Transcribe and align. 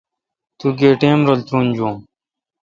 توگہ 0.59 0.91
ٹیم 0.99 1.19
رل 1.27 1.39
ترونجون؟ 1.47 1.95